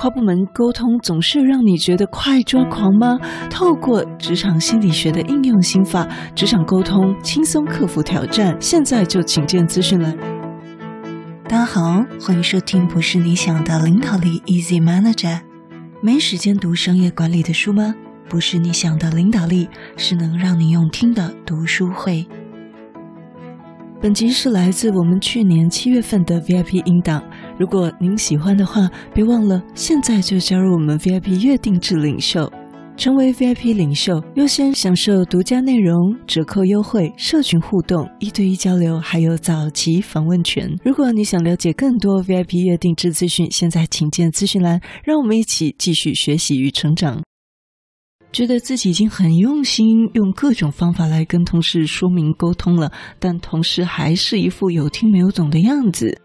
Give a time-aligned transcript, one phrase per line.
[0.00, 3.18] 跨部门沟通总是让你觉得快抓狂吗？
[3.50, 8.56] 透过职场心理学的应用心法，职场沟通轻松克服挑战。
[8.60, 10.16] 现在就请见资讯栏。
[11.48, 15.40] 大家好，欢迎收听不是你想的领导力 Easy Manager。
[16.00, 17.92] 没时间读商业管理的书吗？
[18.28, 22.24] 不是你想的领导力，是能让你用听的读书会。
[24.00, 27.20] 本集是来自我们去年七月份的 VIP 音档。
[27.58, 32.48] 如果您喜欢的话，别忘了现在就加入我们 VIP 月定制领袖，
[32.96, 40.70] 成为 VIP 领袖，优先享受独家内容、折扣优惠、社群互动、一对一交流，还有早期访问权。
[40.84, 47.20] 如果你想了解更多 VIP 月定制资讯，现在请见资讯栏，让我们一起继续学习与成长。
[48.30, 56.20] 觉得自己已经很用心，用各种方法来跟同事说明沟通了，但同事还是一副有听没有懂的样子。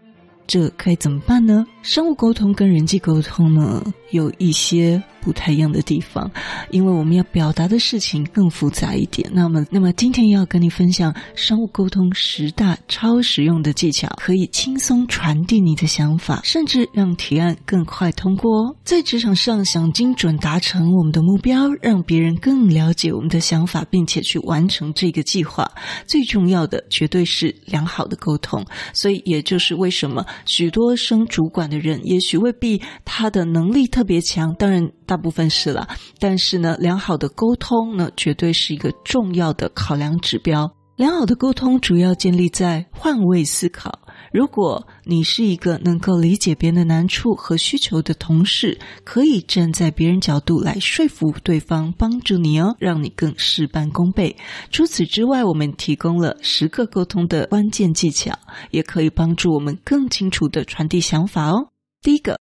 [0.46, 1.66] 这该怎么办呢？
[1.84, 6.30] 商务沟通跟人际沟通呢，有一些不太一样的地方，
[6.70, 9.30] 因为我们要表达的事情更复杂一点。
[9.30, 18.76] 那么，那么今天要跟你分享商务沟通十大超实用的技巧，可以轻松传递你的想法，甚至让提案更快通过哦。
[18.82, 25.70] 在职场上，想精准达成我们的目标，让别人更了解我们的想法，并且去完成这个计划，
[26.06, 28.64] 最重要的绝对是良好的沟通。
[28.94, 34.90] 所以，也就是为什么许多升主管的人，也许未必他的能力特别强，当然。
[35.06, 35.86] 大部分是了，
[36.18, 40.74] 但是呢，良好的沟通呢，绝对是一个重要的考量指标。
[40.96, 43.92] 良好的沟通主要建立在换位思考。
[44.34, 54.34] 如果你是一个能够理解别人的难处和需求的同事，可以站在别人角度来说服对方，帮助你哦，让你更事半功倍。
[54.72, 58.36] 除此之外，我们提供了十个沟通的关键技巧，
[58.72, 61.68] 也可以帮助我们更清楚的传递想法哦。
[62.02, 62.43] 第一个。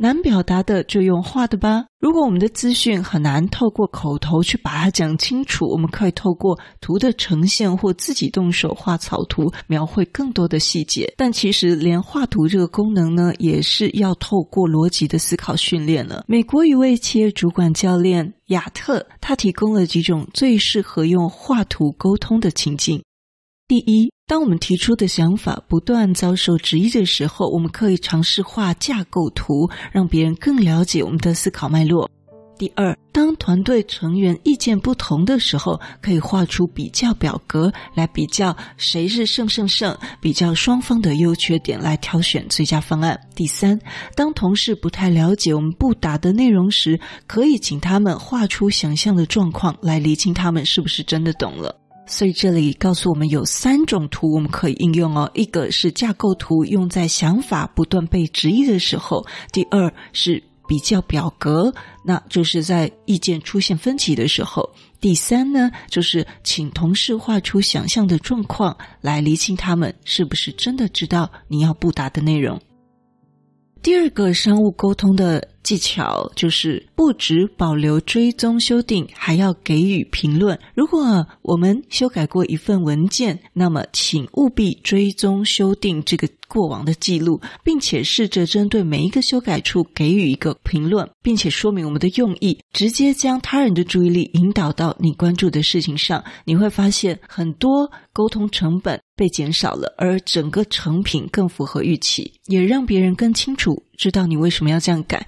[0.00, 1.84] 难表达的就用画的吧。
[1.98, 11.12] 如果我们的资讯很难透过口头去把它讲清楚，我们可以透过图的呈现或自己动手画草图，描绘更多的细节。
[11.16, 16.24] 但其实连画图这个功能呢，也是要透过逻辑的思考训练了。
[16.28, 23.02] 美国一位企业主管教练亚特，他提供了几种最适合用画图沟通的情境。
[23.66, 32.10] 第一，当我们提出的想法不断遭受质疑的时候，我们可以尝试画架构图，让别人更了解我们的思考脉络。
[32.58, 43.18] 第二，当团队成员意见不同的时候，可以画出比较表格来比较谁是胜胜胜，比较双方的优缺点来挑选最佳方案。
[43.34, 43.80] 第三，
[44.14, 51.74] 当同事不太了解我们不答的内容时，可以请他们画出想象的状况来厘清他们是不是真的懂了。
[52.08, 61.72] 所以这里告诉我们有三种图我们可以应用哦，一个是架构图，用在想法不断被质疑的时候；第二是比较表格，
[62.04, 64.62] 那就是在意见出现分歧的时候；
[65.00, 72.58] 第三呢，就是请同事画出想象的状况来厘清他们是不是真的知道你要布达的内容。
[73.80, 80.58] 第二个商务沟通的技巧就是不只保留追踪修订，还要给予评论。
[80.74, 96.24] 如果我们修改过一份文件，那么请务必追踪修订这个过往的记录，并且试着针对每一个修改处给予一个评论，并且说明我们的用意，直接将他人的注意力引导到你关注的事情上。
[96.46, 105.26] 你会发现很多沟通成本被减少了，而整个成品更符合预期，也让别人更清楚知道你为什么要这样改。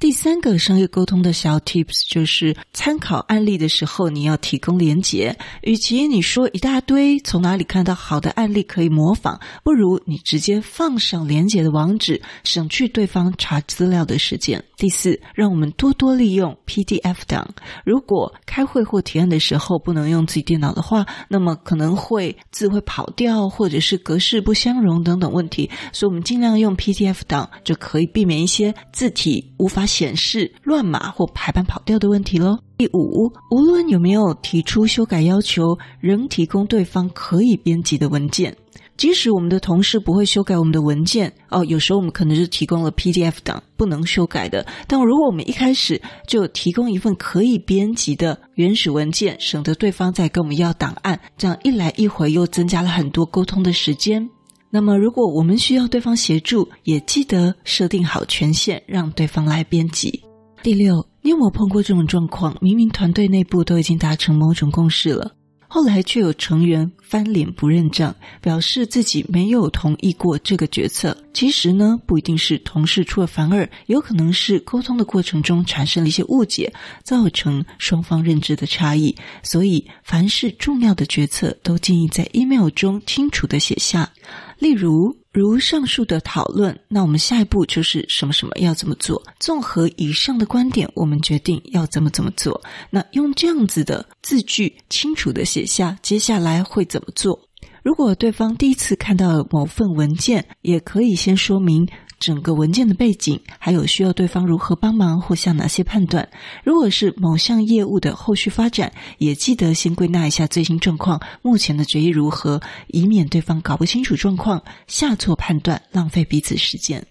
[0.00, 5.36] 第三个商业沟通的小 tips 就是参考案例的时候，你要提供连结。
[5.62, 14.62] 与其你说一大堆从哪里看到好的案例可以模仿，不如你直接放上连结的网址，省去对方查资料的时间。
[14.76, 17.52] 第四，让我们多多利用 PDF 档。
[17.84, 25.68] 如果开会或提案的时候不能用自己电脑的话，那么可能会字会跑掉，或者是格式不相容等等问题。
[25.92, 32.58] 所以，我们尽量用 PDF 档，就可以避免一些字体无法显示乱码或排版跑掉的问题喽。
[32.76, 38.56] 第五，无论有没有提出修改要求，仍提供对方可以编辑的文件。
[38.96, 54.28] 即使我们的同事不会修改我们的文件，哦，有时候我们可能是提供了 PDF 档不能修改的，但如果我们一开始就提供一份可以编辑的原始文件，省得对方再跟我们要档案，这样一来一回又增加了很多沟通的时间。
[54.70, 60.22] 那么，如果我们需要对方协助，也记得设定好权限，让对方来编辑。
[60.62, 62.54] 第六，你有没有碰过这种状况？
[62.60, 65.32] 明明团队内部都已经达成某种共识了，
[65.68, 71.16] 后来却有成员翻脸不认账，表示自己没有同意过这个决策。
[71.34, 76.72] 其实呢，不一定是同事出了反尔，有可能是沟通的过程中产生了一些误解，
[77.04, 79.14] 造成双方认知的差异。
[79.42, 84.10] 所以，凡是重要的决策，都建议在 email 中清楚的写下。
[84.58, 89.22] 例如，如上述的讨论，那我们下一步就是什么什么要怎么做？
[89.38, 92.60] 综合以上的观点，我们决定要怎么怎么做。
[92.90, 97.38] 那用这样子的字句清楚的写下，接下来会怎么做？
[97.84, 101.86] 如果对方第一次看到某份文件，也可以先说明。
[102.18, 106.28] 整个文件的背景，还有需要对方如何帮忙或下哪些判断。
[106.64, 117.04] 如果是某项业务的后续发展，也记得先归纳一下最新状况，目前的决议如何，以免对方搞不清楚状况，下错判断，浪费彼此时间。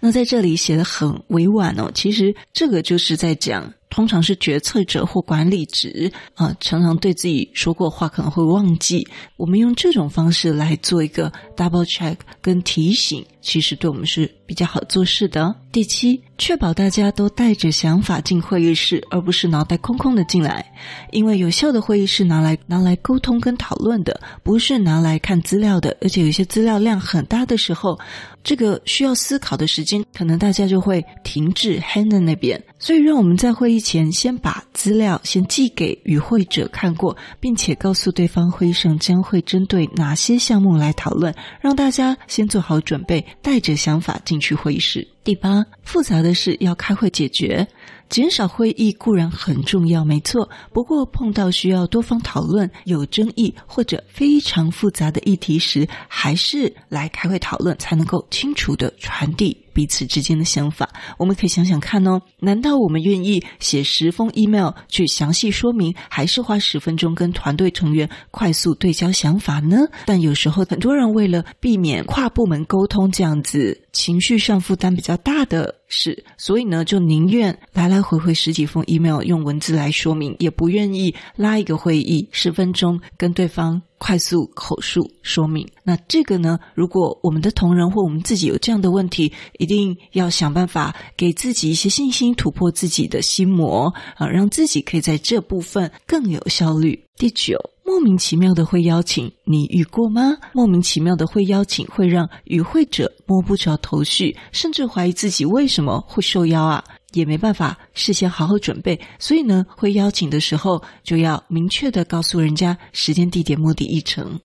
[0.00, 3.72] 那在这里写得很委婉哦，其实这个就是在讲。
[3.90, 9.08] 通常是决策者或管理职啊，常常对自己说过话可能会忘记。
[9.38, 15.54] 我们用这种方式来做一个 double check 跟提醒，其实对我们是比较好做事的。
[15.70, 20.64] 第七，确保大家都带着想法进会议室，而不是脑袋空空的进来。
[21.12, 25.94] 因为有效的会议是拿来拿来沟通跟讨论的，不是拿来看资料的。
[26.00, 27.98] 而且有些资料量很大的时候，
[28.42, 32.60] 这个需要思考的时间，可能大家就会停滞 hang 在那边。
[32.78, 45.06] 所以，让我们在会议前先把资料先寄给与会者看过，并且告诉对方会议上将会针对哪些项目来讨论，让大家先做好准备，带着想法进去会议室。
[45.24, 47.66] 第八，复杂的事要开会解决。
[48.08, 50.48] 减少会议固然很重要，没错。
[50.72, 60.90] 不过碰到需要多方讨论、有争议或者非常复杂的议题时，还是来开会讨论，才能够清楚的传递彼此之间的想法。
[61.18, 69.76] 我们可以想想看哦，难道我们愿意写十封 email 去详细说明，还是花十分钟跟团队成员快速对焦想法呢？
[70.04, 85.66] 但有时候很多人为了避免跨部门沟通这样子情绪上负担比较大的是，所以呢，就宁愿来来回回十几封 email 用文字来说明，也不愿意拉一个会议十分钟跟对方快速口述说明。
[85.82, 97.02] 那这个呢，如果我们的同仁或我们自己有这样的问题，一定要想办法给自己一些信心，突破自己的心魔啊，让自己可以在这部分更有效率。
[97.16, 97.58] 第九。
[97.88, 100.36] 莫名其妙的会邀请，你遇过吗？
[100.52, 109.00] 莫名其妙的会邀请，会让与会者摸不着头绪，甚至怀疑自己为什么会受邀啊，也没办法事先好好准备。
[109.18, 114.38] 所以呢，会邀请的时候就要明确的告诉人家时间、地点、目的、议程。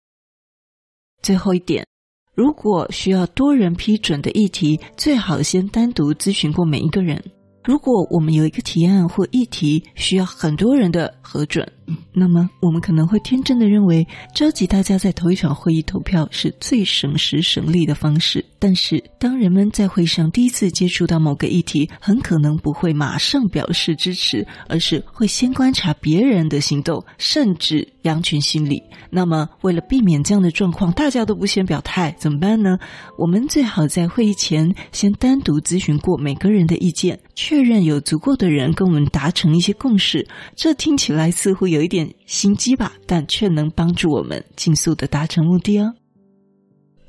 [1.21, 1.85] 最后一点，
[2.33, 7.21] 如果需要多人批准的议题，最好先单独咨询过每一个人。
[7.65, 11.65] 如果我们有一个提案或议题需要很多人的核准，
[12.13, 18.43] 那么我们可能会天真的认为召集大家在头一场会议投票是最省时省力的方式。
[18.59, 28.81] 但是当人们在会上第一次接触到某个议题，很可能不会马上表示支持，而是会先观察别人的行动，甚至羊群心理。
[29.09, 32.79] 那么为了避免这样的状况，大家都不先表态，怎么办呢？
[33.17, 37.19] 我们最好在会议前先单独咨询过每个人的意见。
[37.35, 40.25] 确认有足够的人跟我们达成一些共识，
[40.55, 45.93] 这听起来似乎有一点心机吧，但却能帮助我们尽速的达成目的哦。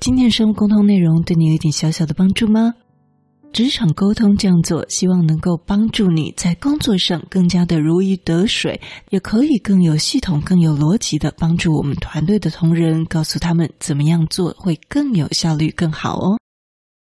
[0.01, 2.75] 今天的生活沟通内容对你有一点小小的帮助吗？
[3.53, 8.81] 职场沟通这样做，希望能够帮助你在工作上更加的如鱼得水，
[9.11, 16.37] 也可以更有系统、更有逻辑的帮助我们团队的同仁，告诉他们怎么样做会更有效率、更好哦。